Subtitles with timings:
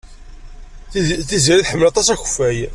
[1.29, 2.59] Tiziri tḥemmel aṭas akeffay.